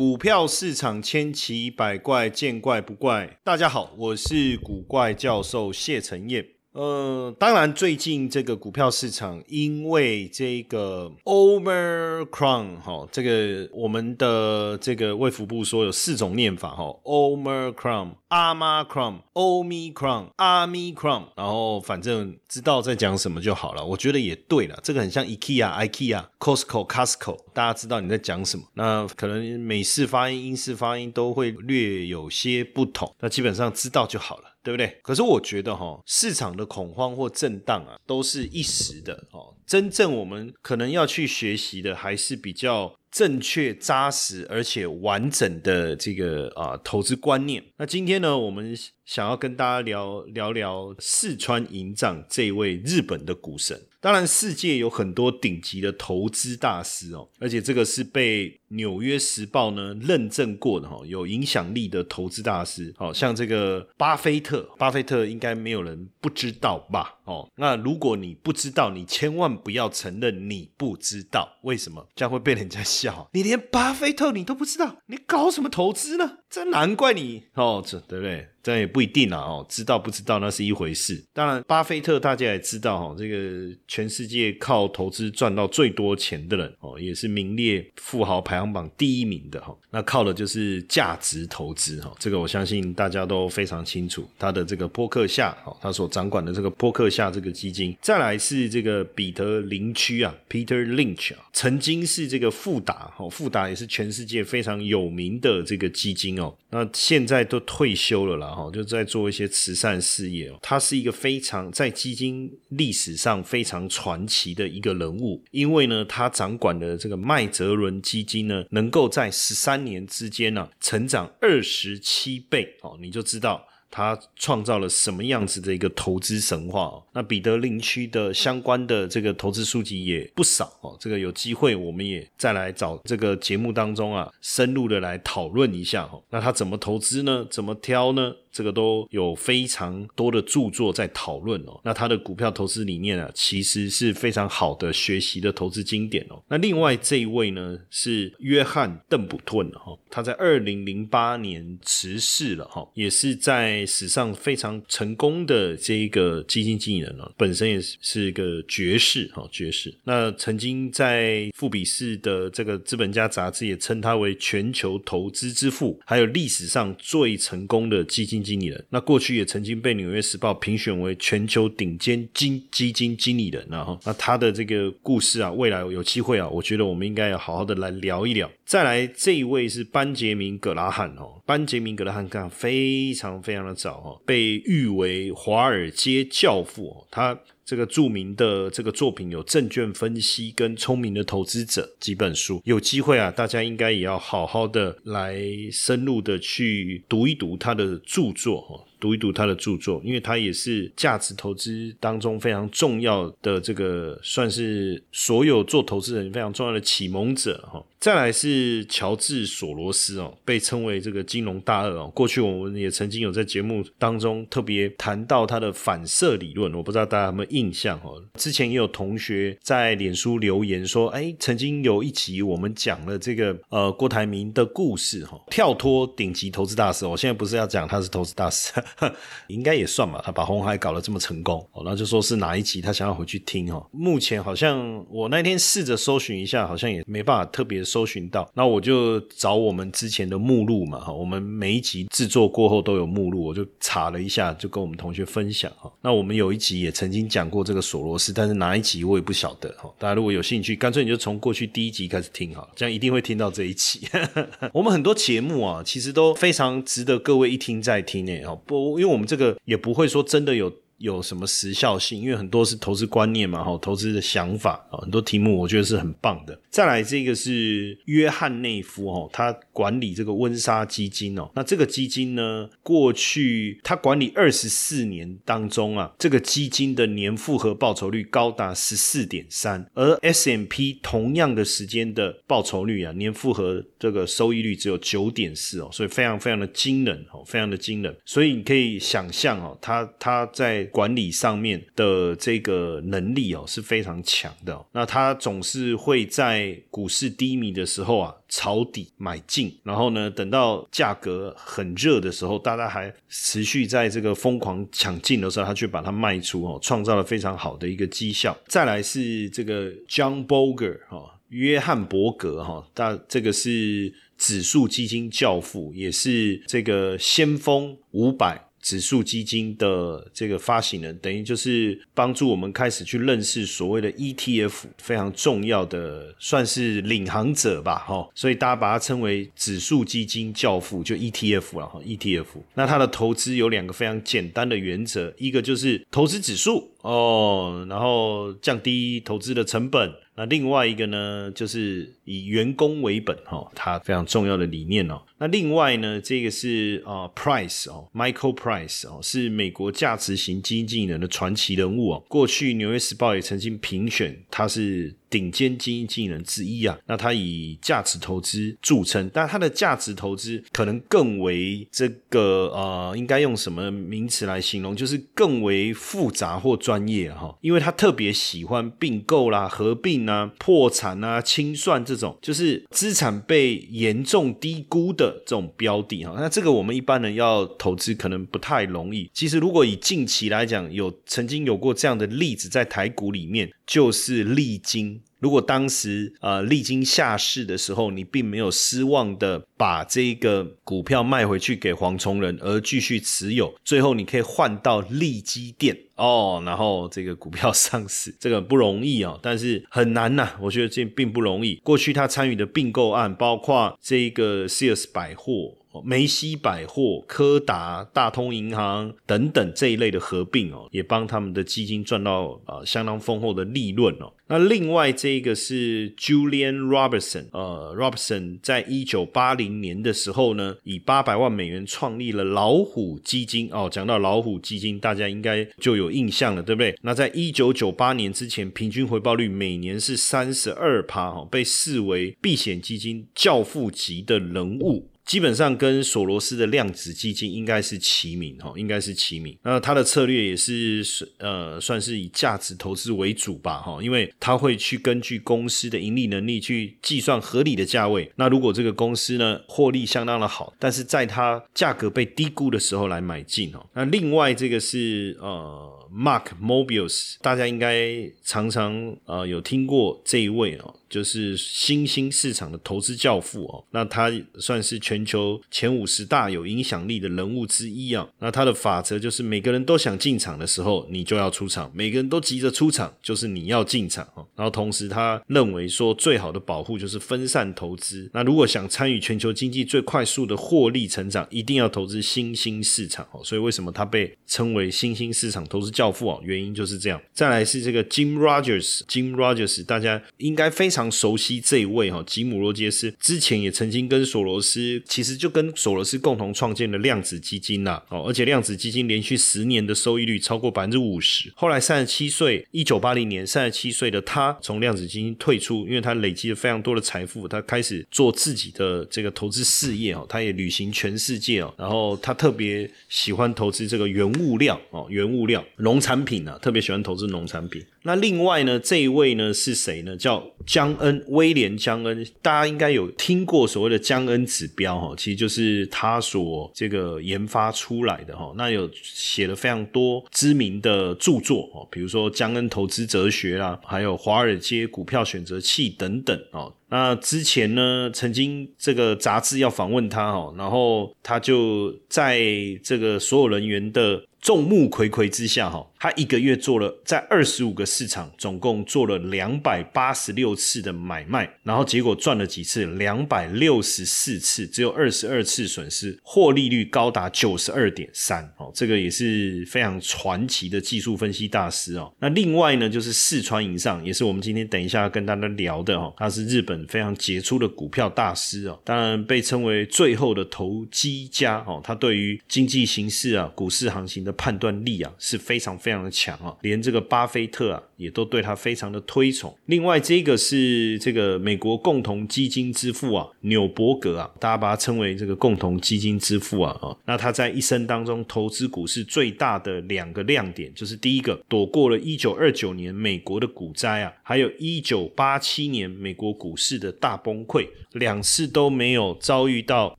[0.00, 3.38] 股票市场千奇百怪，见怪不怪。
[3.44, 6.42] 大家好，我是古怪教授谢承彦。
[6.72, 21.24] 呃，当然，最近这个股票市场因为这个 Omicron 哈，这个我们的这个卫福部说有四种念法哈，Omicron、a m a c r o n Omicron、a m i c r o n
[21.36, 23.84] 然后反正知道在讲什么就好了。
[23.84, 28.64] 我觉得也对了，这个很像 IKEA、IKEA、Costco、Costco，大家知道你在讲什么。
[28.74, 34.44] 那可能美式发音、英式发音都会略有些不同，那基本上知道就好了。
[34.62, 34.98] 对不对？
[35.02, 39.54] 可是我觉得哈，市场的恐慌或震荡啊，都是一时的哦。
[39.66, 47.64] 真正我们可能要去学习的，还是比较正确、扎实而且完整的这个啊投资观念。
[47.78, 53.80] 那今天呢，我们想要跟大家聊聊聊四川营长这位日本的股神。
[54.00, 58.58] 当然，世界有很多顶级的投资大师哦，而且这个是被。
[58.72, 67.18] 纽约时报呢认证过的哈有影响力的投资大师，好像这个巴菲特，巴菲特应该没有人不知道吧？
[67.30, 72.04] 哦，那如果你不知道，你千万不要承认你不知道，为什么？
[72.16, 73.28] 这样会被人家笑。
[73.32, 76.38] 你连巴菲特你都不知道，你搞什么投资呢？
[76.50, 78.48] 这难怪你哦，这对不对？
[78.62, 81.24] 这也不一定啊，哦，知道不知道那是一回事。
[81.32, 89.74] 当然，巴菲特大家也知道哈，这个全世界靠投资赚到最多钱的人哦，也是名列富豪排行榜第一名的哈。
[89.90, 94.28] 那靠的就是价值投资哈，这个我相信大家都非常清楚。
[94.38, 108.48] 他的这个波克夏哦，他所掌管的这个波克夏下这个基金，再来是这个彼得林区啊，Peter Lynch 啊，曾经是这个富达哦，富达也是全世界非常有名的这个基金哦，那现在都退休了啦。
[108.48, 110.58] 哈，就在做一些慈善事业哦。
[110.62, 123.66] 他是一个非常在基金历史上非常传奇的一个人物，因为呢，他掌管的这个麦哲伦基金呢，能够在十三年之间呢，成长二十七倍哦，你就知道。
[123.90, 127.02] 他创造了什么样子的一个投资神话？
[127.12, 130.96] 那彼得林区的相关的这个投资书籍也不少哦。
[131.00, 136.22] 这个有机会我们也再来找这个节目当中啊，深入的来讨论一下哦。
[136.30, 137.46] 那他怎么投资呢？
[137.50, 138.32] 怎么挑呢？
[138.52, 141.80] 这个都有非常多的著作在讨论哦。
[141.84, 146.42] 那他的股票投资理念啊，其实是非常好的学习的投资经典哦。
[146.48, 159.94] 那另外这一位呢，是约翰邓普顿哈，他在二零零八年辞世了哈，也是在史上非常成功的这一个基金经理人哦，本身也是是一个爵士哈，爵士。
[160.04, 168.39] 那曾经在富比士的这个资本家杂志也称他为全球投资之父，还有历史上最成功的基金。
[168.42, 178.50] 经理人，那过去也曾经被《纽约时报》评选为全球顶尖金基金经理人，然后那他的这个故事啊，未来有机会啊，我觉得我们应该要好好的来聊一聊。
[178.64, 187.38] 再来这一位是班杰明·格拉汉哦，班杰明·格拉汉干非常非常的早哦，被誉为华尔街教父，他。
[187.70, 198.84] 这个著名的这个作品有《证券分析》跟《聪明的投资者》几本书，有机会啊，大家应该也要好好的来深入的去读一读他的著作哈。
[199.00, 207.84] 读一读他的著作，因为他也是价值投资当中非常重要的这个，算是所有做投资人非常重要的启蒙者哈。
[207.98, 212.10] 再来是乔治索罗斯哦，被称为这个金融大鳄哦。
[212.14, 218.22] 过去我们也曾经有在节目当中特别谈到他的反射理论，我不知道大家有没有印象哦。
[218.36, 227.04] 之前也有同学在脸书留言说，哎，曾经有一集我们讲了这个呃郭台铭的故事哈，跳脱顶级投资大师。
[227.04, 228.72] 我现在不是要讲他是投资大师。
[229.48, 230.20] 应该也算吧。
[230.24, 233.86] 他把红海搞得这么成功，哦，那就说是哪一集他想要回去听哦。
[233.90, 238.50] 目前好像我那天试着搜寻一下，好像也没办法特别搜寻到。
[238.54, 245.90] 那我就找我们之前的目录嘛，哈，我们每一集制作过后都有目录，我就查了一下，就跟我们同学分享哈。
[246.00, 249.90] 那我们有一集也曾经讲过这个索罗斯，但是哪一集我也不晓得哈。
[249.98, 254.00] 大家如果有兴趣，干脆你就从过去第一集开始听哈，这样一定会听到这一期。
[254.72, 260.72] 我们很多节目啊，其实都非常值得各位一听再听诶，哦不，因为我们这个也不会说真的有。
[261.00, 262.20] 有什么时效性？
[262.20, 266.60] 因为很多是投资观念嘛，哈，投资的想法啊，很多题目我觉得是很棒的。
[266.68, 269.50] 再来这个是约翰内夫哈，他
[269.80, 288.14] 管理这个温莎基金哦，那这个基金呢，过去他管理二十四年当中啊，这个基金的年复合报酬率高达十四点三，而 S M P 同样的时间的报酬率啊，年复合这个收益率只有九点四哦，所以非常非常的惊人哦，非常的惊人。
[288.26, 308.54] 所以你可以想象哦，他他在管理上面的这个能力哦是非常强的，那他总是会在股市低迷的时候啊抄底买进，然后呢等到价格很热的时候，大家还持续在这个疯狂抢进的时候，他却把它卖出哦，创造了非常好的一个绩效。
[308.66, 318.69] 再来是这个 John Boger 哈，约翰伯格哈，大这个是指数基金教父，也是这个先锋五百。
[318.80, 328.28] 指数基金的这个发行人，等于就是帮助我们开始去认识所谓的 ETF，非常重要的，算是领航者吧，哈。
[328.34, 332.00] 所以大家把它称为指数基金教父，就 ETF 了哈。
[332.04, 340.12] ETF，那它的投资有两个非常简单的原则，一个就是投资指数哦，然后降低投资的成本。
[340.36, 345.20] 那另外一个呢，就是以员工为本哈，它非常重要的理念哦。
[345.38, 352.24] 那另外呢，这个是啊，Price 哦，Michael Price 哦，是美国价值型经纪人的传奇人物哦。
[352.28, 355.14] 过去《纽约时报》也曾经评选他是。
[355.30, 364.94] 顶尖经纪人之一啊，那他以价值投资著称，但他的价值投资可能更为这个呃，应该用什么名词来形容？
[364.94, 376.34] 就是更为复杂或专业哈，因为他特别喜欢并购啦、合并啊、破产啊、清算这种，就是资产被严重低估的这种标的哈。
[376.36, 379.30] 那这个我们一般人要投资可能不太容易。
[379.32, 383.70] 其实如果以近期来讲，有曾经有过这样的例子在台股里面。
[383.90, 401.74] 就是历经，如果当时呃历经下市的时候，你并没有失望的把这个股票卖回去给黄崇仁，而继续持有，最后你可以换到利基店哦，然后这个股票上市， 这个不容易哦，但是很难呐，我觉得这并不容易。
[401.82, 405.79] 过去他参与的并购案，包括这个 Sears 百货。
[406.04, 414.32] 梅西百货、柯达、大通银行等等这一类的合并哦，也帮他们的基金赚到啊相当丰厚的利润哦。
[414.46, 423.88] 那另外这个是 Julian Robertson，呃，Robertson 在一九八零年的时候呢，以八百万美元创立了老虎基金哦。
[423.90, 426.92] 讲到老虎基金，大家应该就有印象了，对不对？
[427.02, 435.08] 那在一九九八年之前，平均回报率每年是三十二趴哈，被视为避险基金教父级的人物。
[435.30, 439.56] 基本上跟索罗斯的量子基金应该是齐名哈，应该是齐名。
[439.62, 441.06] 那他的策略也是
[441.38, 448.28] 呃，算是以价值投资为主吧哈，因为他会去根据公司的盈利能力去计算合理的价位。
[448.34, 453.86] 那如果这个公司呢获利相当的好，但是在它价格被低估的时候来买进哦。
[453.94, 455.99] 那另外这个是呃。
[456.12, 463.84] Mark Mobius，大家应该常常呃有听过这一位哦，就是新兴市场的投资教父哦。
[463.92, 468.28] 那他算是全球前五十大有影响力的人物之一啊。
[468.40, 474.44] 那他的法则就是每个人都想进场的时候，你就要出场；每个人都急着出场，就是你要进场哦。
[474.56, 478.28] 然后同时他认为说，最好的保护就是分散投资。
[478.34, 483.40] 那如果想参与全球经济最快速的获利成长，一定要投资新兴市场哦。
[483.44, 485.99] 所以为什么他被称为新兴市场投资教？
[486.00, 487.20] 教父啊，原因就是这样。
[487.34, 501.52] 再来是这个 Jim Rogers，Jim Rogers，大家应该非常熟悉这一位哈，吉姆罗杰斯之前也曾经跟索罗斯，其实就跟索罗斯共同创建了量子基金呐哦，而且量子基金连续十年的收益率超过百分之五十。
[501.54, 515.62] 后来三十七岁，一九八零年三十七岁的他从量子基金退出，因为他累积了非常多的财富，他开始做自己的这个投资事业哦，他也旅行全世界哦，然后他特别喜欢投资这个原物料哦，原物料。
[515.90, 517.84] 农产品啊，特别喜欢投资农产品。
[518.02, 520.16] 那另外呢，这一位呢是谁呢？
[520.16, 528.54] 叫江恩，威廉江恩，大家应该有听过所谓的江恩指标哈，其实就是他所这个研发出来的哈。
[528.56, 536.72] 那有写了非常多知名的著作哦，比如说江恩投资哲学啊，还有华尔街股票选择器等等哦。
[536.88, 542.40] 那之前呢，曾经这个杂志要访问他哦，然后他就在
[542.82, 544.22] 这个所有人员的。
[544.40, 552.84] 众目睽睽之下，哈，他一个月做了在二十五个市场，总共做了两百八十六次的买卖，然后结果赚了几次？
[552.96, 562.10] 两百六十四次，只有二十二次损失，获利率高达九十二点三，哦，这个也是非常传奇的技术分析大师哦。
[562.18, 574.30] 那另外呢，就是四川以上，也是我们今天等一下要跟大家聊的哦，他是日本非常杰出的股票大师哦，当然被称为最后的投机家哦，他对于经济形势啊、股市行情的。
[574.40, 579.52] 判断力啊是非常非非常的强啊，连这个巴菲特啊也都对他非常的推崇。
[579.66, 586.96] 另外，这个是这个美国共同基金之父啊，纽伯格啊，大家把他称为这个共同基金之父啊啊。
[587.06, 599.98] 那他在一生当中投资股市最大的两个亮点，就是第一个躲过了一九二九年美国的股灾啊，还有一九八七年美国股市的大崩溃，两次都没有遭遇到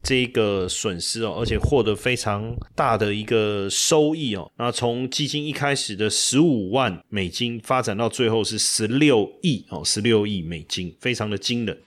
[0.01, 4.33] 这个损失哦，而且获得非常大的一个收益。
[4.37, 11.77] 哦，那从基金一开始的十五万美金发展到最后是十六亿哦，十六亿美金，非常的惊人。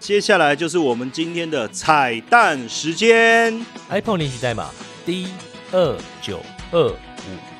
[0.00, 4.70] 接下来就是我们今天的彩蛋时间，iPhone 练习代码
[5.06, 5.28] D
[5.72, 6.40] 二九
[6.72, 7.53] 二五。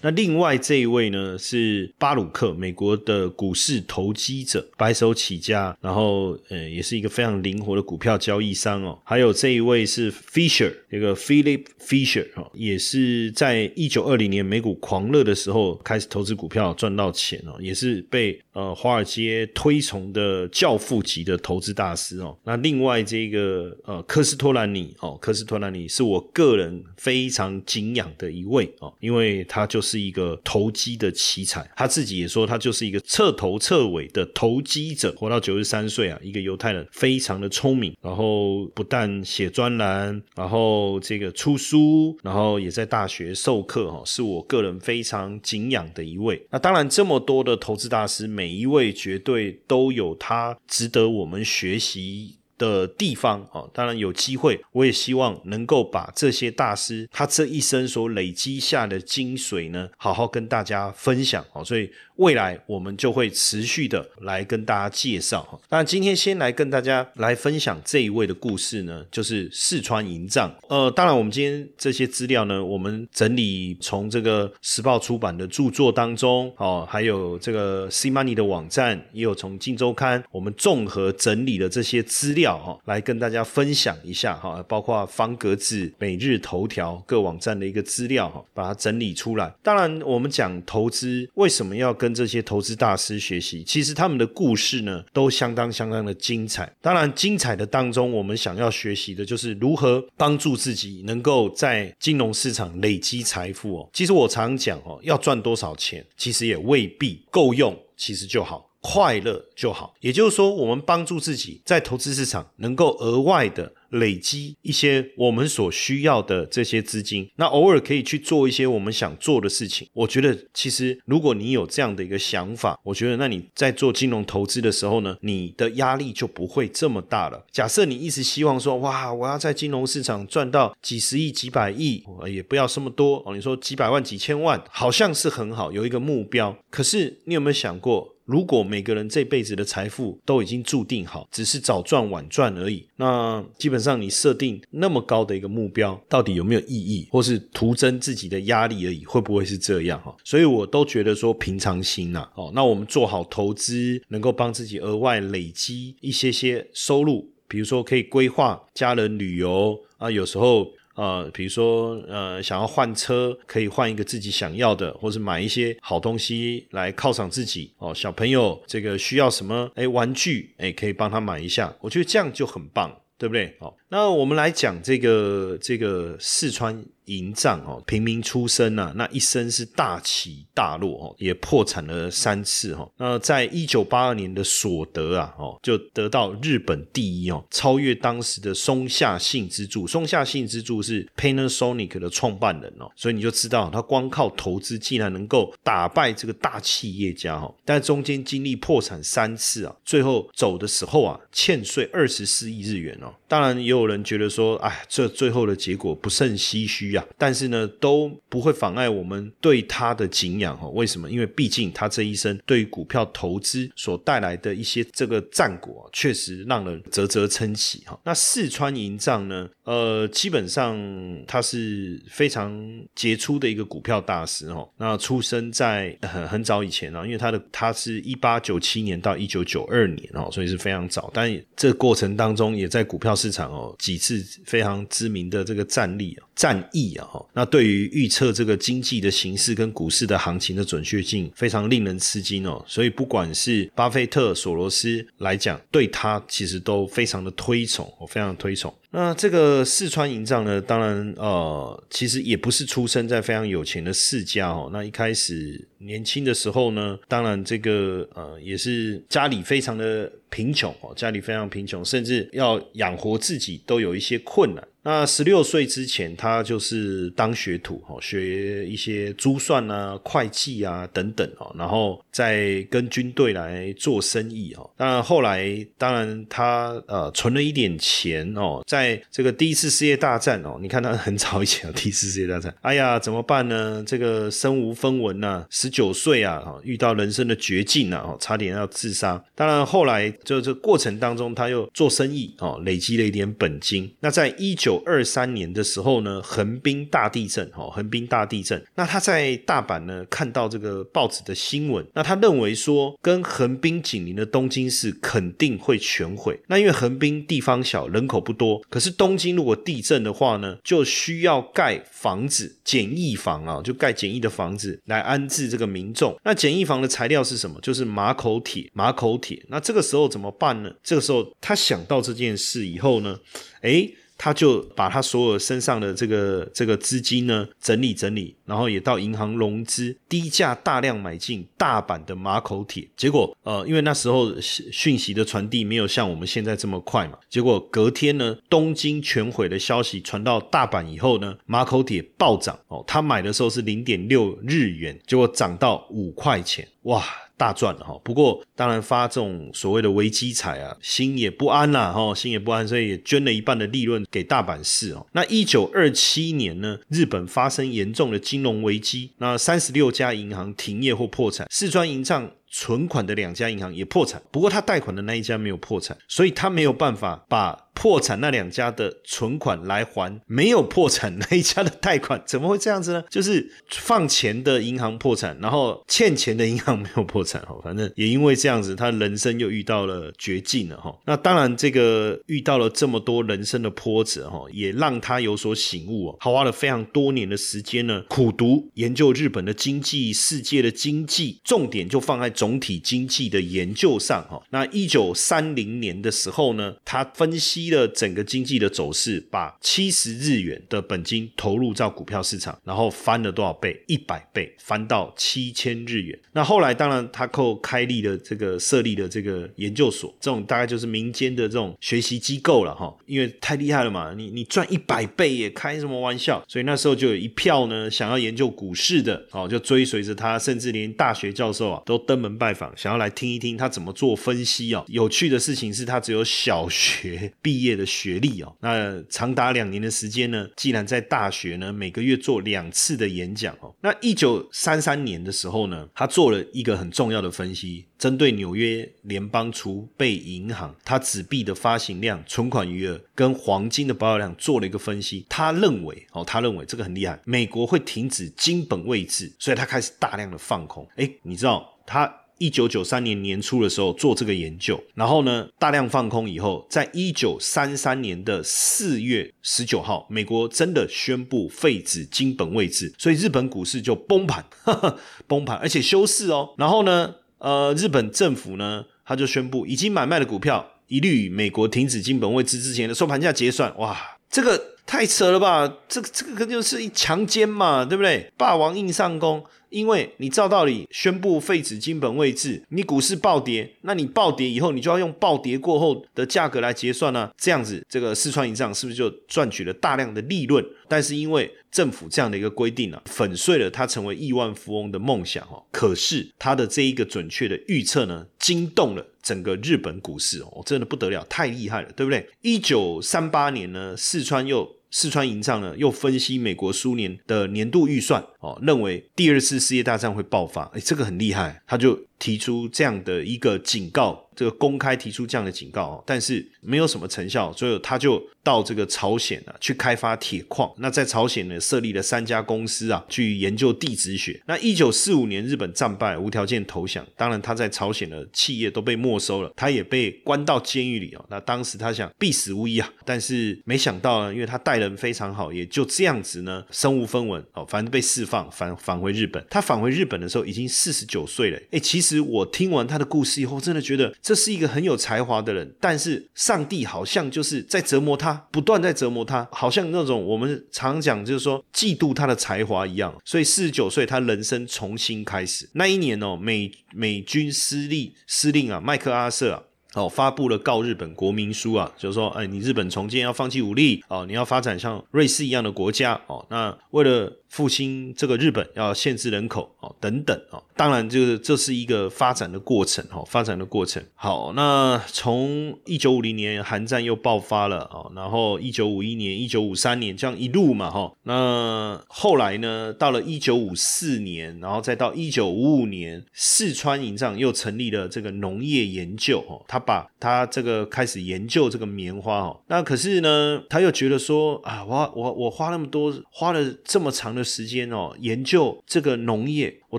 [0.00, 8.96] 那另外这一位呢是巴鲁克，美国的股市投机者，白手起家，然后呃也是一个非常灵活的股票交易商哦。
[9.04, 22.38] 还有这一位是 Fisher，这个 Philip Fisher 哦，也是在一九二零年美股狂热的时候开始投资股票赚到钱哦，也是被呃华尔街推崇的教父级的投资大师哦。
[22.44, 29.87] 那另外这个呃科斯托兰尼哦，科斯托兰尼是我个人非常敬仰的一位哦，因为他就是。
[29.88, 46.44] 是一个投机的奇才，他自己也说他就是一个彻头彻尾的投机者，活到九十三岁啊，一个犹太人，非常的聪明，然后不但写专栏，然后这个出书，然后也在大学授课，哈，是我个人非常敬仰的一位。
[46.50, 52.34] 那当然，这么多的投资大师，每一位绝对都有他值得我们学习。
[52.58, 61.90] 的地方啊，当然有机会，我也希望能够把这些大师他这一生所累积下的精髓呢，好好跟大家分享哦，所以。
[62.18, 65.56] 未来我们就会持续的来跟大家介绍哈。
[65.68, 70.52] 那今天先来跟大家来分享这一位的故事呢，就是四川营帐。
[70.68, 89.52] 呃，当然我们今天这些资料呢，我们整理从这个时报出版的著作当中哦，还有这个 C Money 的网站，也有从金周刊，我们综合整理的这些资料哈，来跟大家分享一下哈，包括方格子、每日头条各网站的一个资料哈，把它整理出来。
[89.62, 96.72] 当然，我们讲投资为什么要跟这些投资大师学习，其实他们的故事呢都相当相当的精彩。
[96.80, 103.90] 当然，精彩的当中，我们想要学习的就是如何帮助自己能够在金融市场累积财富哦。
[103.92, 108.67] 其实我常讲哦，要赚多少钱，其实也未必够用，其实就好。
[108.90, 119.86] 快乐就好，也就是说，我们帮助自己在投资市场能够额外的累积一些我们所需要的这些资金，那偶尔可以去做一些我们想做的事情。
[119.92, 127.44] 我觉得，其实如果你有这样的一个想法，我觉得那你在做金融投资的时候呢，你的压力就不会这么大了。
[127.52, 133.34] 假设你一直希望说，哇，我要在金融市场赚到几十亿、几百亿，也不要这么多哦。
[133.34, 136.56] 你说几百万、几千万，好像是很好，有一个目标。
[136.70, 138.14] 可是你有没有想过？
[138.28, 149.02] 如果每个人这辈子的财富都已经注定好，只是早赚晚赚而已，那基本上你设定那么高的一个目标，到底有没有意义，或是徒增自己的压力而已？
[149.06, 150.14] 会不会是这样哈？
[150.22, 160.70] 所以我都觉得说平常心呐，哦，那我们做好投资，能够帮自己额外累积一些些收入，比如说可以规划家人旅游啊，有时候。
[160.98, 167.72] 呃，比如说，呃，想要换车，可以换一个自己想要的，或是买一些好东西来犒赏自己。
[167.78, 169.70] 哦，小朋友这个需要什么？
[169.76, 171.72] 哎，玩具，哎，可以帮他买一下。
[171.80, 173.54] 我觉得这样就很棒，对不对？
[173.60, 176.84] 哦，那我们来讲这个这个四川。
[177.08, 182.86] 营帐哦，平民出身呐，那一生是大起大落哦，也破产了三次哈。
[182.98, 189.86] 那在一九八二年的所得啊哦，就得到日本第一哦，超越当时的松下幸之助。
[189.86, 197.50] 松下幸之助是 Panasonic 的创办人哦，所以你就知道他光靠投资竟然能够打败这个大企业家哈。
[197.64, 203.14] 但中间经历破产三次啊，最后走的时候啊，欠税二十四亿日元哦。
[203.26, 207.04] 当然也有人觉得说，哎，这最后的结果不甚唏嘘啊。
[207.16, 210.68] 但是呢，都不会妨碍我们对他的敬仰哈。
[210.68, 211.10] 为什么？
[211.10, 217.98] 因为毕竟他这一生对于股票投资所带来的一些这个战果，确实让人啧啧称奇哈。
[218.04, 219.48] 那四川营帐呢？
[219.64, 220.78] 呃，基本上
[221.26, 222.58] 他是非常
[222.94, 224.66] 杰出的一个股票大师哈。
[224.78, 231.10] 那出生在很很早以前啊，因为他的他是一八九七年到一九九二年哦，所以是非常早。
[231.12, 237.08] 但这过程当中，也在股票市场哦几次非常知名的这个战例啊、战役啊。
[237.32, 242.64] 那对于预测这个经济的形势跟股市的行情的准确性，非常令人吃惊哦。
[242.66, 248.74] 所以不管是巴菲特、索罗斯来讲，对他其实都非常的推崇，我非常推崇。
[248.90, 254.70] 那这个四川营长呢，当然呃，其实也不是出生在非常有钱的世家哦。
[254.72, 264.66] 那一开始年轻的时候呢，当然这个呃也是家里非常的贫穷哦，家里非常贫穷，甚至要养活自己都有一些困难。
[264.88, 274.70] 那十六岁之前，他就是当学徒哦，学一些珠算啊、会计啊等等哦，然后再跟军队来做生意哦。
[274.78, 275.44] 当然后来，
[275.76, 283.84] 当然他呃存了一点钱哦，在这个第一次世界大战哦，你看他很早以前第一次世界大战， 哎呀怎么办呢？
[283.86, 289.22] 这个身无分文呐，十九岁啊，遇到人生的绝境啊，差点要自杀。
[289.34, 293.94] 当然后来就这过程当中，他又做生意哦，累积了一点本金。
[294.00, 298.62] 那在一九二三年的时候呢，横滨大地震，哦，横滨大地震。
[298.74, 306.38] 那他在大阪呢，看到这个报纸的新闻，那他认为说，跟横滨紧邻的东京市肯定会全毁。
[306.46, 316.18] 那因为横滨地方小，人口不多，可是东京如果地震的话呢，就需要盖房子，简易房啊，就盖简易的房子来安置这个民众。
[316.24, 317.60] 那简易房的材料是什么？
[317.60, 319.44] 就是马口铁，马口铁。
[319.48, 320.70] 那这个时候怎么办呢？
[320.82, 323.18] 这个时候他想到这件事以后呢，
[323.62, 323.94] 诶。
[324.18, 332.88] 他就把他所有身上的这个这个资金呢整理整理，然后也到银行融资，低价大量买进大阪的马口铁。
[332.96, 347.04] 结果呃，因为那时候讯息的传递没有像我们现在这么快嘛，结果隔天呢，东京全毁的消息传到大阪以后呢，马口铁暴涨哦，他买的时候是零点六日元，结果涨到五块钱，哇！
[347.38, 355.06] 大赚了哈，不过当然发这种所谓的危机财啊，心也不安啦哈，心也不安，所以也捐了一半的利润给大阪市哦。
[355.12, 367.67] 那一九二七年呢，日本发生严重的金融危机，那三十六家银行停业或破产，四川银账存款的两家银行也破产，不过他贷款的那一家没有破产，所以他没有办法把。
[367.78, 373.04] 破产那两家的存款来还没有破产那一家的贷款，怎么会这样子呢？
[373.08, 377.56] 就是放钱的银行破产，然后欠钱的银行没有破产哈。
[377.62, 380.92] 反正也因为这样子，他人生又遇到了绝境了哈。
[381.06, 386.16] 那当然，这个遇到了这么多人生的波折哈，也让他有所醒悟哦。
[386.18, 394.42] 他花了非常多年的时间呢，苦读研究日本的经济、世界的经济，重点就放在总体经济的研究上哈。
[394.50, 397.67] 那一九三零年的时候呢，他分析。
[397.70, 403.82] 的整个经济的走势，把七十日元的本金投入到股票市场，然后翻了多少倍？
[403.86, 406.18] 一百倍，翻到七千日元。
[406.32, 412.96] 那后来当然他扣开立的这个设立的这个研究所，这种大概就是民间的这种学习机构了哈。
[413.06, 416.42] 因为太厉害了嘛，你你赚一百倍也开什么玩笑？
[416.48, 424.84] 所以那时候就有一票呢想要研究股市的哦，就追随着他，甚至连大学教授啊都登门拜访，想要来听一听他怎么做分析哦。
[424.88, 427.57] 有趣的事情是他只有小学毕。
[427.58, 430.48] 毕业的学历哦，那长达两年的时间呢？
[430.54, 433.74] 既然在大学呢，每个月做两次的演讲哦。
[433.80, 445.26] 那一九三三年的时候呢，他做了一个很重要的分析，针对纽约联邦储备银行它纸币的发行量、存款余额跟黄金的保有量做了一个分析。
[445.28, 450.88] 他认为哦，他认为这个很厉害，美国会停止金本位制，所以他开始大量的放空。
[450.94, 452.17] 哎，你知道他？
[452.38, 464.44] 一九九三年年初的时候做这个研究，然后呢大量放空以后，在一九三三年的四月十九号，美国真的宣布废止金本位制，所以日本股市就崩盘，
[465.26, 466.54] 崩盘，而且休市哦。
[466.56, 473.76] 然后呢，呃，日本政府呢，他就宣布已经买卖的股票一律与美国停止金本位制之前的收盘价结算。
[473.78, 473.96] 哇，
[474.30, 474.78] 这个。
[474.88, 475.70] 太扯了吧？
[475.86, 478.32] 这个这个就是一强奸嘛，对不对？
[478.38, 479.44] 霸王硬上弓。
[479.70, 487.30] 因为你照道理宣布废止金本位制，你股市暴跌，那你暴跌以后，你就要用暴跌过后的价格来结算呢？
[487.36, 490.64] 这样子，这个四川银账是不是就赚取了大量的利润？
[490.88, 495.62] 但是因为政府这样的一个规定呢，粉碎了他成为亿万富翁的梦想哦。
[495.70, 502.26] 可是他的这一个准确的预测呢，惊动了整个日本股市哦，真的不得了，太厉害了，对不对？
[502.40, 504.78] 一九三八年呢，四川又。
[504.90, 514.24] 四川银藏呢，又分析美国苏联的年度预算哦，认为第二次世界大战会爆发，哎，这个很厉害，他就提出这样的一个警告。
[514.38, 520.72] 这个公开提出这样的警告，但是没有什么成效，所以他就到这个朝鲜啊去开发铁矿。
[520.78, 524.40] 那在朝鲜呢设立了三家公司啊，去研究地质学。
[524.46, 527.04] 那一九四五年日本战败，无条件投降。
[527.16, 531.24] 当然他在朝鲜的企业都被没收了，他也被关到监狱里哦。
[531.28, 539.42] 那当时他想必死无疑啊，但是没想到呢，因为他待人非常好，也就这样子呢，身无分文哦，反正被释放，返返回日本。
[539.48, 541.58] 他返回日本的时候已经四十九岁了。
[541.70, 544.14] 哎，其实我听完他的故事以后，真的觉得。
[544.20, 553.14] 这是一个很有才华的人，但是上帝好像就是在折磨他，不断在折磨他，好像那种我们常讲就是说嫉妒他的才华一样。
[553.24, 555.66] 所以四十九岁，他人生重新开始。
[555.72, 559.62] 那一年哦，美美军司令司令啊，麦克阿瑟啊。
[559.94, 566.44] 哦，发布了告日本国民书啊，就是说，哎，你日本重建要放弃武力哦，你要发展像瑞士一样的国家哦。
[566.50, 570.62] 那为了复兴这个日本，要限制人口哦，等等哦。
[570.76, 574.00] 当然，就是这是一个发展的过程哈，发展的过程。
[574.14, 581.12] 好，那从一九五零年韩战又爆发了哦，然后一九五一年、一九五三年这样一路嘛哈。
[581.24, 589.76] 那后来呢，到了一九五四年，然后再到一九五五年，四川营帐又成立了这个农业研究哦，他。
[589.88, 599.80] 把他这个开始研究这个棉花哦，那可是呢，他又觉得说啊，我我我花那么多，花了这么长的时间哦，研究这个农业。
[599.90, 599.98] 我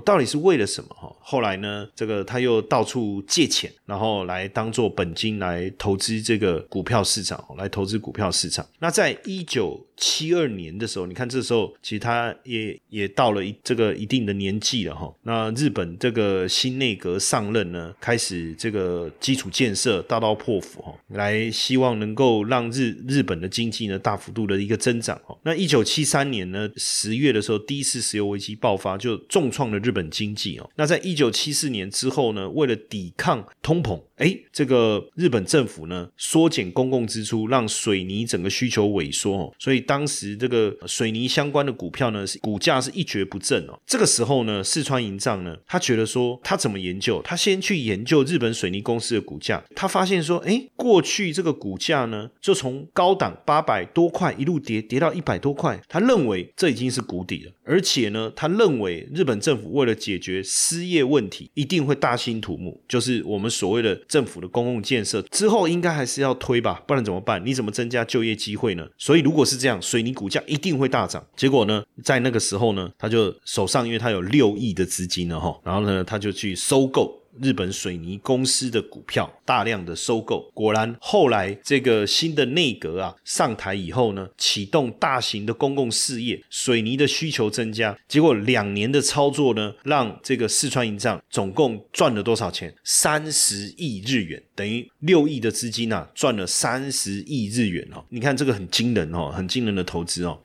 [0.00, 1.12] 到底是为了什么哈？
[1.20, 8.64] 后来呢，这个他又到处借钱，然后来当做本金来投资这个股票市场，来投资股票市场。
[8.78, 15.12] 那在一九七二年的时候，你看这时候其实他也也到了一这个一定的年纪了哈。
[15.22, 25.36] 那日本这个新内阁上任呢，开始这个基础建设大刀破斧哈，来希望能够让日日本的经济呢大幅度的一个增长哈。
[25.42, 29.79] 那一九七三年呢十月的时候，第一次石油危机爆发，就重创了。
[29.82, 43.80] 日本经济哦，那在一九七四年之后呢，为了抵抗通膨，哎，这个日本政府呢缩减公共支出，让水泥整个需求萎缩哦，所以当时这个水泥相关的股票呢，是股价是一蹶不振哦。
[43.86, 47.22] 这个时候呢，四川银藏呢，他觉得说他怎么研究？
[47.24, 59.70] 他先去研究日本水泥公司的股价，他发现说，哎，过去这个股价呢，就从高档八百多块一路跌跌到一百多块，他认为这已经是谷底了，而且呢，他认为日本政府。
[59.70, 67.40] 为了解决失业问题，一定会大兴土木，就是我们所谓的政府的公共建设之后，应该还是要推吧，不然怎么办？
[67.46, 68.84] 你怎么增加就业机会呢？
[68.98, 71.24] 所以如果是这样，水泥股价一定会大涨。
[71.36, 77.19] 结果呢，在那个时候呢，他就手上因为他有六亿的资金了哈，然后呢，他就去收购。
[77.40, 92.74] 日本水泥公司的股票大量的收购，果然后来这个新的内阁啊上台以后呢，启动大型的公共事业，水泥的需求增加，结果两年的操作呢，让这个四川银藏总共赚了多少钱？
[92.84, 98.04] 三十亿日元，等于六亿的资金啊，赚了三十亿日元哦！
[98.08, 100.38] 你看这个很惊人哦，很惊人的投资哦。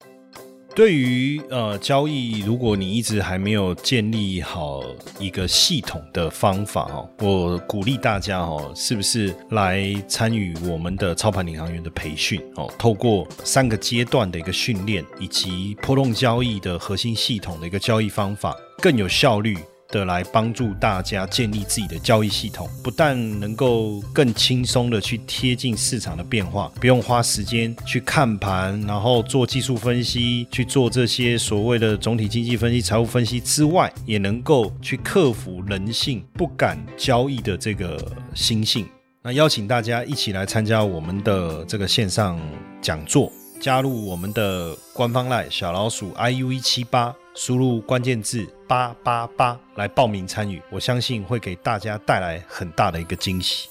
[0.75, 4.83] 对于呃交易，如果你一直还没有建立好
[5.17, 12.69] 一个系统的方法哦，我鼓励大家哦，是不是来参与我们的操盘领航员的培训哦？
[12.77, 19.57] 透过三个阶段的一个训练，以及波动交易的核心系统的一个交易方法，更有效率。
[19.89, 37.99] 的来帮助大家建立自己的交易系统，不但能够更轻松的去贴近市场的变化，不用花时间去看盘，然后做技术分析，去做这些所谓的总体经济分析、财务分析之外，也能够去克服人性不敢交易的这个
[38.33, 38.87] 心性。
[39.21, 42.39] 那邀请大家一起来参加我们的这个线上
[42.81, 47.15] 讲座，加入我们的官方赖小老鼠 iu 一七八。
[47.35, 53.67] 输入关键字八八八来报名参与，我相信会给大家带来很大的一个惊喜。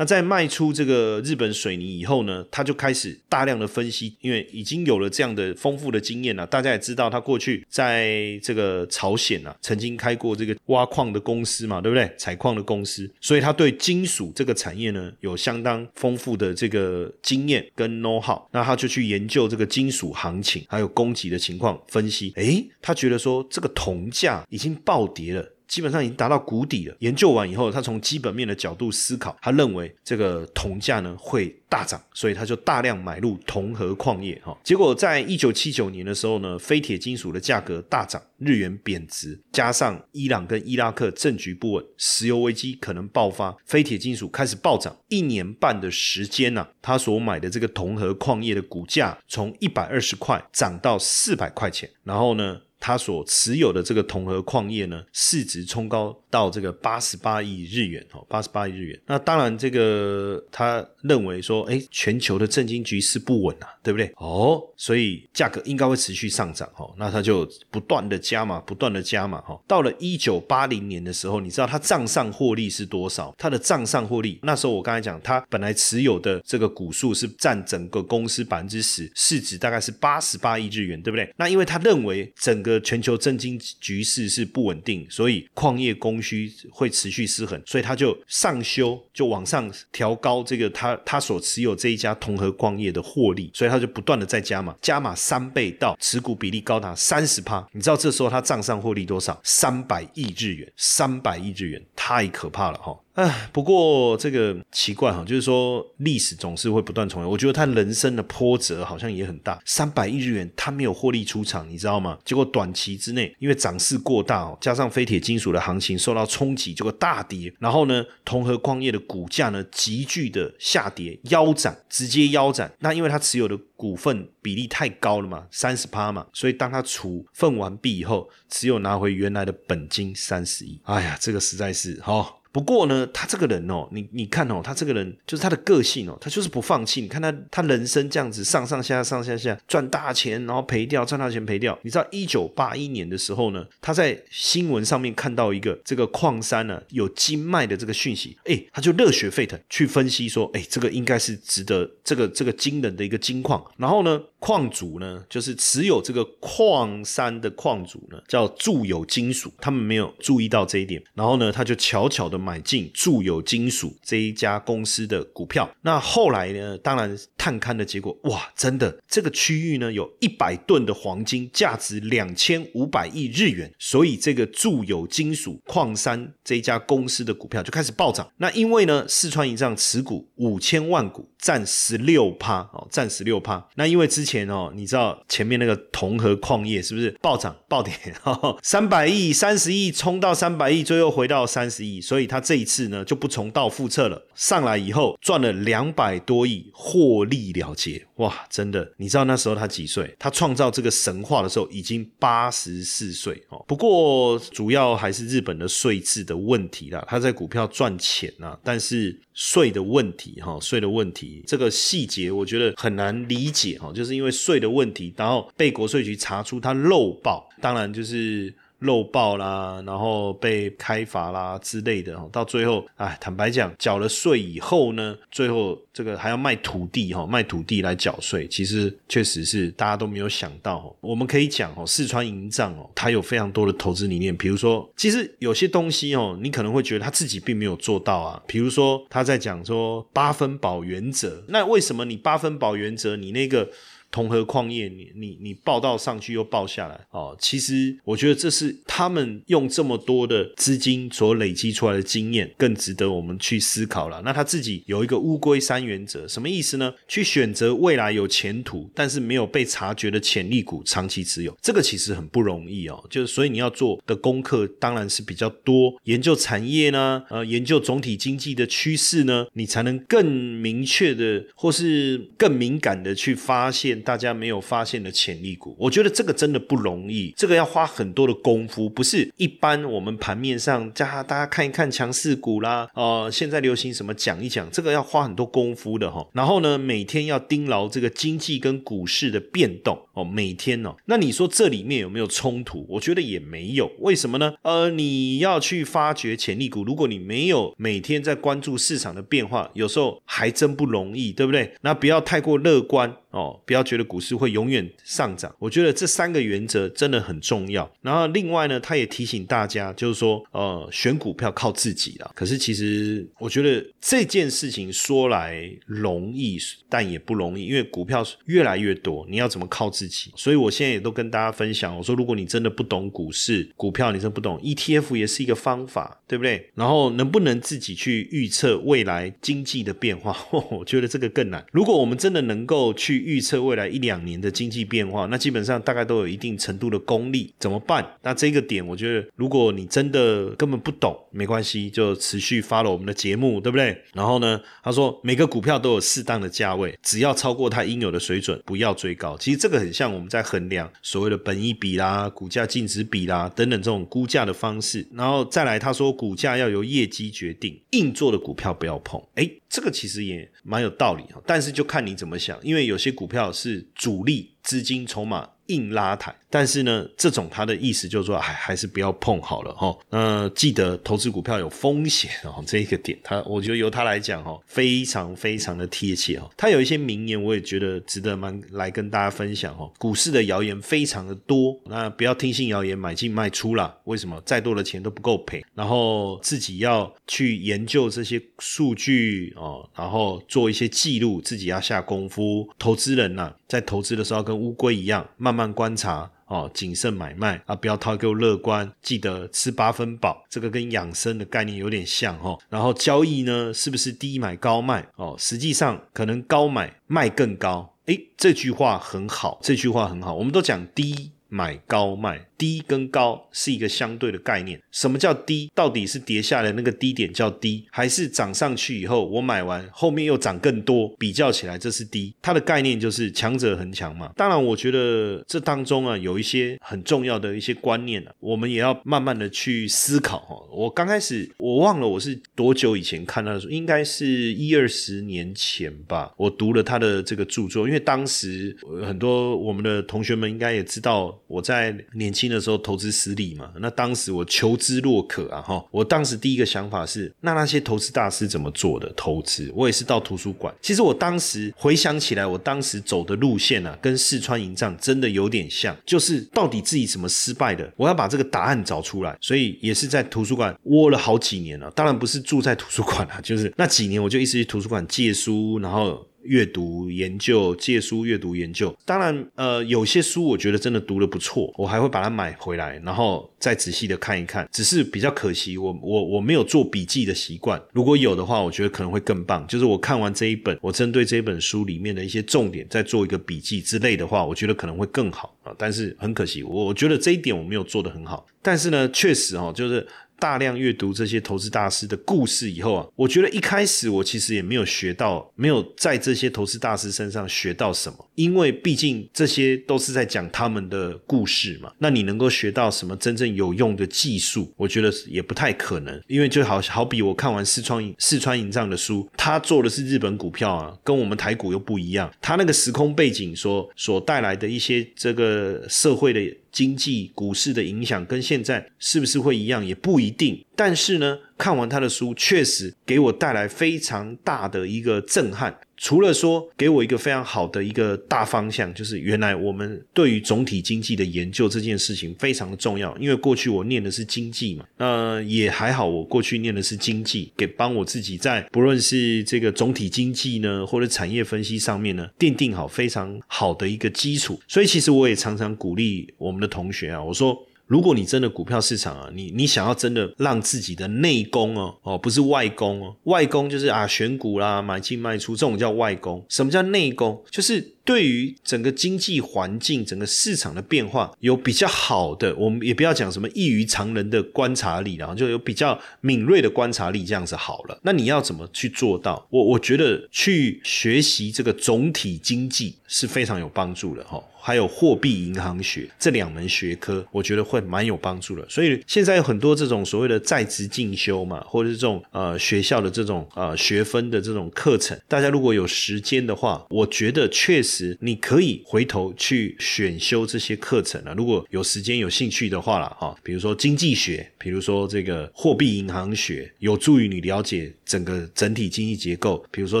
[0.02, 6.44] 那在卖出这个日本水泥以后呢，他就开始大量的分析，因为已经有了这样的丰富的经验了。
[6.44, 12.12] 大家也知道，他过去在这个朝鲜啊，曾经开过这个挖矿的公司嘛，对不对？
[12.18, 18.42] 采矿的公司，所以他对金属这个产业呢，有相当丰富的这个经验跟 know how。
[18.50, 22.32] 那他就去研究这个金属行情，还有供给的情况分析。
[22.34, 25.48] 诶，他觉得说这个铜价已经暴跌了。
[25.72, 26.94] 基本上已经达到谷底了。
[26.98, 34.38] 研究完以后，他从基本面的角度思考，他认为这个铜价呢会大涨，所以他就大量买入铜和矿业。
[34.44, 44.94] 哈，结果在一九七九年的时候呢，非铁金属的价格大涨，日元贬值，加上伊朗跟伊拉克政局不稳，石油危机可能爆发，非铁金属开始暴涨。
[45.08, 52.60] 一年半的时间呢，他所买的这个铜和矿业的股价从一百二十块涨到四百块钱，然后呢？
[52.82, 59.00] 他所持有的这个铜和矿业呢，市值冲高到这个八十八亿日元哦，八十八亿日元。
[59.06, 64.12] 那当然，这个他认为说，哎，全球的政经局势不稳啊，对不对？
[64.16, 66.92] 哦，所以价格应该会持续上涨哦。
[66.98, 69.56] 那他就不断的加码，不断的加码哈。
[69.68, 73.32] 到了一九八零年的时候，你知道他账上获利是多少？
[73.38, 81.32] 他的账上获利，那时候我刚才讲，他本来持有的这个股数是占整个公司百分之十，市值大概是八十八亿日元，对不对？
[81.36, 97.66] 那因为他认为整个全球政经局势是不稳定，所以矿业供需会持续失衡，所以他就上修，就往上调高这个他他所持有这一家同和矿业的获利，所以他就不断的在加码，加码三倍到持股比例高达三十趴。
[97.72, 99.40] 你知道这时候他账上获利多少？
[99.42, 102.98] 三百亿日元，三百亿日元，太可怕了哈！
[103.14, 107.30] 唉，不过这个奇怪哈，就是说历史总是会不断重演。
[107.30, 109.60] 我觉得他人生的波折好像也很大。
[109.66, 112.18] 三百亿日元，他没有获利出场，你知道吗？
[112.24, 117.52] 结果短期之内，因为涨势过大哦，加上非铁金属的行情受到冲击，结果大跌。
[117.58, 122.72] 然后呢，铜和矿业的股价呢急剧的下跌，腰斩，直接腰斩。
[122.78, 130.80] 那因为他持有的股份比例太高了嘛，三十趴嘛，所以当他处分完毕以后，只有拿回原来的本金三十亿。
[130.84, 132.36] 哎呀，这个实在是哈。
[132.52, 137.00] 不过呢，他这个人哦，你你看哦，他这个人就是他的个性哦，他就是不放弃。
[137.00, 141.78] 你看他他人生这样子上上下上下下赚大钱，然后赔掉，赚大钱赔掉。
[141.82, 153.64] 你知道一九八一年的时候呢，他在新闻上面看到一个这个矿山呢有金脉的这个讯息，哎，他就热血沸腾去分析说，哎，这个应该是值得这个这个惊人的一个金矿。
[153.78, 162.41] 然后呢，矿主呢就是持有这个矿山的矿主呢叫铸有金属，他们没有注意到这一点，然后呢他就悄悄的。
[162.42, 166.76] 买进住友金属这一家公司的股票，那后来呢？
[166.78, 178.28] 当然探勘的结果，哇，真的这个区域呢，有一百吨的黄金，价值两千五百亿日元，所以这个住友金属矿山这一家公司的股票就开始暴涨。
[178.38, 183.62] 那因为呢，四川一仗持股五千万股，占十六趴哦，占十六趴。
[183.74, 187.92] 那因为之前哦，你知道前面那个铜和矿业是不是暴涨暴跌？
[188.62, 192.22] 三百亿、三十亿冲到三百亿，最后回到三十亿，所以。
[192.22, 198.06] 他这一次呢就不重蹈覆辙了，上来以后赚了两百多亿，获利了结。
[198.22, 198.88] 哇，真的！
[198.98, 200.14] 你知道那时候他几岁？
[200.16, 203.64] 他创造这个神话的时候已经八十四岁哦。
[203.66, 207.04] 不过主要还是日本的税制的问题啦。
[207.08, 218.54] 他在股票赚钱啊，但是税的问题哈，税的问题这个细节我觉得很难理解哈，就是因为税的问题，然后被国税局查出他漏报，当然就是。
[218.82, 230.94] 漏报啦，然后被开罚啦之类的，到最后，哎，坦白讲，缴了税以后呢，最后这个还要卖土地哈，卖土地来缴税，其实确实是大家都没有想到。
[231.00, 243.68] 我们可以讲哦，四川营帐哦，它有非常多的投资理念，比如说，其实有些东西哦，你可能会觉得他自己并没有做到啊，比如说他在讲说八分保原则，那为什么你八分保原则，你那个？
[244.12, 254.20] 铜和矿业，你你你报道上去又报下来哦，其实我觉得这是他们用这么多的资金所累积出来的经验，更值得我们去思考了。
[254.22, 256.92] 那他自己有一个乌龟三原则，什么意思呢？
[257.08, 263.02] 去选择未来有前途但是没有被察觉的潜力股长期持有，这个其实很不容易哦。
[263.08, 274.01] 就是所以你要做的功课当然是比较多，研究产业呢，呃，研究总体经济的趋势呢，你才能更明确的或是更敏感的去发现。
[274.02, 286.26] 大家没有发现的潜力股，我觉得这个真的不容易，这个要花很多的功夫，不是一般我们盘面上叫大家看一看强势股啦，呃，现在流行什么讲一讲，这个要花很多功夫的哈。
[286.32, 289.98] 然后呢，每天要盯牢这个经济跟股市的变动。
[290.14, 292.84] 哦，每天哦，那你说这里面有没有冲突？
[292.88, 293.90] 我觉得也没有。
[294.00, 294.54] 为什么呢？
[294.62, 301.74] 呃，你要去发掘潜力股，如果你没有每天在关注市场的变化，有时候还真不容易，对不对？
[301.80, 303.16] 那不要太过乐观。
[303.32, 305.50] 哦，不要觉得股市会永远上涨。
[305.58, 307.90] 我觉得这三个原则真的很重要。
[308.02, 312.30] 然后另外呢，他也提醒大家，就是说，呃，选股票靠自己了。
[312.34, 316.58] 可是其实我觉得这件事情说来容易，
[316.90, 320.01] 但也不容易，因为股票越来越多，你要怎么靠自己？
[320.36, 326.70] 所以我现在也都跟大家分享，我说如果你真的不懂股市、股票，你真不懂 ETF 也是一个方法，对不对？
[326.74, 330.36] 然后能不能自己去预测未来经济的变化？
[330.70, 331.64] 我觉得这个更难。
[331.72, 338.06] 如果我们真的能够去预测未来一两年的经济变化，那基本上大概都有一定程度的功力，怎么办？
[338.22, 343.96] 那这个点，我觉得如果你真的根本不懂，没关系，就持续发了我们的节目，对不对？
[344.14, 349.36] 然后呢，他说每个股票都有适当的价位，只要超过它应有的水准，不要追高。
[349.38, 355.06] 其实这个很像我们在衡量所谓的本益比啦、股价净值比啦等等这种估价的方式。
[355.12, 359.22] 然后再来，他说股价要由业绩决定，硬做的股票不要碰。
[359.34, 359.50] 哎。
[359.74, 365.48] 这个其实也蛮有道理但是就看你怎么想，因为有些股票是主力资金筹码。
[365.66, 369.96] 硬拉抬，但是呢，这种他的意思就是说，还还是不要碰好了哈。
[370.10, 376.50] 那记得投资股票有风险哦， 这一个点，他我觉得由他来讲哈，非常非常的贴切哦。
[376.56, 379.90] 他有一些名言，我也觉得值得蛮来跟大家分享哦。
[379.98, 383.94] 股市的谣言非常的多，那不要听信谣言买进卖出啦。
[384.04, 384.40] 为什么？
[384.44, 392.68] 再多的钱都不够赔，然后自己要去研究这些数据哦，然后做一些记录，自己要下功夫。
[392.78, 393.54] 投资人呐。
[393.72, 398.90] 在投资的时候，跟乌龟一样，慢慢慢观察哦，谨慎买卖啊，不要太过乐观。
[399.02, 402.58] 记得吃八分饱，这个跟养生的概念有点像哦。
[402.70, 405.36] 然后交易呢，是不是低买高卖哦？
[405.38, 407.94] 实际上可能高买卖更高。
[408.06, 410.34] 诶，这句话很好，这句话很好。
[410.34, 412.46] 我们都讲低买高卖。
[412.62, 414.80] 低跟高是一个相对的概念。
[414.92, 415.68] 什么叫低？
[415.74, 421.08] 到底是跌下来那个低点叫低，还是涨上去以后我买完后面又涨更多？
[421.18, 422.32] 比较起来这是低。
[422.40, 424.30] 它的概念就是强者恒强嘛。
[424.36, 430.54] 当然，我觉得这当中啊有一些很重要的一些观念啊，我们也要慢慢的去思考哈。
[430.70, 436.32] 我刚开始我忘了我是多久以前看到的书，应该是一二十年前吧。
[436.36, 442.51] 我读了他的这个著作，因为当时很多我们的同学们应该也知道我在年轻。
[442.52, 449.72] 那时候投资失利嘛，那当时我求知若渴啊哈，我当时第一个想法是，那那些投资大师怎么做的投资？
[449.74, 450.74] 我也是到图书馆。
[450.82, 459.36] 其实我当时回想起来，我当时走的路线啊，跟四川营帐真的有点像，就是到底自己怎么失败的，我要把这个答案找出来。
[459.40, 466.26] 所以也是在图书馆窝了好几年了，当然不是住在图书馆啊，就是那几年我就一直去图书馆借书，然后。
[466.44, 474.68] 阅读研究借书阅读研究，当然，呃，有些书我觉得真的读的不错，我还会把它买回来，然后再仔细的看一看。
[474.72, 477.80] 只是比较可惜，我我我没有做笔记的习惯。
[477.92, 479.66] 如果有的话，我觉得可能会更棒。
[479.66, 485.72] 就是我看完这一本，我针对这一本书里面的一些重点，再做一个笔记之类的话，我觉得可能会更好啊。
[485.78, 488.46] 但是很可惜，我我觉得这一点我没有做的很好。
[488.60, 490.06] 但是呢，确实哈，就是。
[490.42, 501.92] 大量阅读这些投资大师的故事以后啊，我觉得一开始我其实也没有学到，没有在这些投资大师身上学到什么，因为毕竟这些都是在讲他们的故事嘛。
[501.98, 504.72] 那你能够学到什么真正有用的技术？
[504.76, 516.40] 我觉得也不太可能，因为就好好比我看完四川四川营帐的书，他做的是日本股票啊，跟我们台股又不一样，他那个时空背景所所带来的一些这个社会的。
[516.72, 525.78] 经济股市的影响跟现在是不是会一样也不一定，但是呢，看完他的书确实给我带来非常大的一个震撼。
[526.02, 533.16] 除了说给我一个非常好的一个大方向，就是原来我们对于总体经济的研究这件事情非常的重要。
[533.18, 544.60] 因为过去我念的是经济嘛，那也还好，我过去念的是经济，给帮我自己在不论是这个总体经济呢，或者产业分析上面呢，奠定好非常好的一个基础。
[544.66, 547.56] 所以其实我也常常鼓励我们的同学啊，我说。
[547.92, 556.42] 如果你真的股票市场啊，你你想要真的让自己的内功哦哦，不是外功哦，外功就是啊选股啦、买进卖出这种叫外功。
[556.48, 557.44] 什么叫内功？
[557.50, 567.98] 就是对于整个经济环境、整个市场的变化有比较好的，我们也不要讲什么异于常人的观察力，然后就有比较敏锐的观察力，这样子好了。
[568.02, 569.46] 那你要怎么去做到？
[569.50, 574.42] 我我觉得去学习这个总体经济是非常有帮助的哈。
[574.64, 578.64] 还有货币银行学这两门学科，我觉得会蛮有帮助的。
[578.68, 587.91] 所以现在有很多这种所谓的在职进修嘛，或者是这种呃学校的这种呃学分的这种课程，大家如果有时间的话，我觉得确实。
[587.92, 591.34] 时，你可以回头去选修这些课程啊。
[591.36, 599.64] 如果有时间有兴趣的话了哈，比如说经济学，比如说这个货币银行学，有助于你了解整个整体经济结构。
[599.70, 600.00] 比如说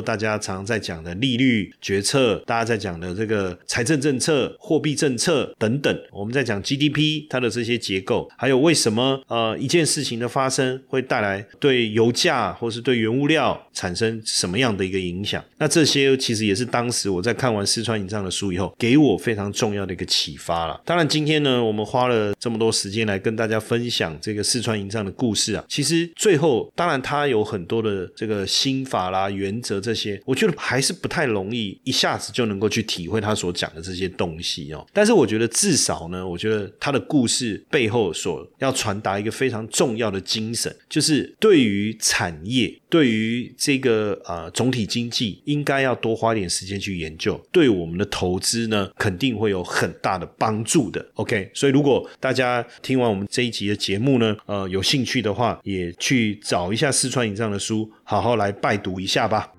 [0.00, 15.44] 大家常在讲的利率决策，大家在讲的这个财政政策、货币政策等等，我们在讲 GDP 它的这些结构，还有为什么呃一件事情的发生会带来对油价或是对原物料产生什么样的一个影响？
[15.58, 20.80] 那这些其实也是当时我在看完四四川影藏的书以后，给我非常重要的一个启发了。
[20.84, 34.86] 当然，今天呢，我们花了这么多时间来跟大家分享这个四川影藏的故事啊，其实最后当然它有很多的这个心法啦、原则这些，我觉得还是不太容易一下子就能够去体会他所讲的这些东西哦。
[34.92, 42.78] 但是我觉得至少呢，我觉得他的故事背后所要传达一个非常重要的精神，就是对于产业。
[42.92, 51.02] 对于这个呃总体经济，应该要多花点时间去研究，对我们的投资呢，肯定会有很大的帮助的。
[51.14, 59.50] OK，所以如果大家听完我们这一集的节目呢，呃，有兴趣的话，也去找一下四川以上的书，好好来拜读一下吧。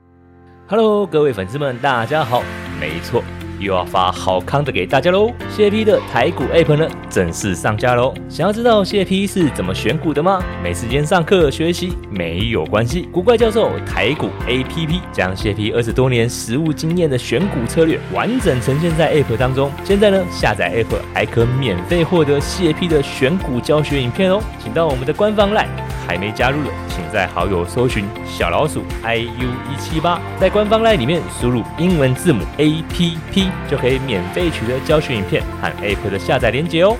[0.67, 2.43] Hello，各位粉丝们，大家好，
[2.79, 3.23] 没错。
[3.63, 5.31] 又要发好康的给大家喽！
[5.49, 8.13] 谢 P 的台股 App 呢正式上架喽！
[8.29, 10.43] 想要知道谢 P 是怎么选股的吗？
[10.61, 19.71] 没时间上课学习没有关系，古怪教授台股 APP 将谢 P 二十多年实务经验的选股策略完整呈现在 App 当中。
[19.83, 24.41] 现在呢，下载 App 还可免费获得谢 P 的选股教学影片哦！
[24.61, 25.67] 请到我们的官方 LINE，
[26.07, 33.52] 还没加入的，请在好友搜寻小老鼠 iu 一七八，在官方 LINE 里面输入英文字母 APP。
[33.69, 36.97] 就可以免费取得教学影片和 App 的下载链接哦。